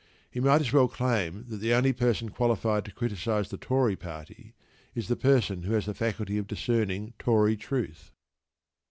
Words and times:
He 0.31 0.39
might 0.39 0.61
as 0.61 0.73
well 0.73 0.87
claim 0.87 1.45
that 1.49 1.57
the 1.57 1.73
only 1.75 1.93
person 1.93 2.29
qualified 2.29 2.85
to 2.85 2.91
criticise 2.91 3.49
the 3.49 3.57
Tory 3.59 3.95
Party 3.95 4.55
is 4.95 5.09
the 5.09 5.15
person 5.15 5.61
who 5.61 5.73
has 5.73 5.85
the 5.85 5.93
faculty 5.93 6.39
for 6.41 6.47
discerning 6.47 7.13
Tory 7.19 7.55
truth. 7.55 8.09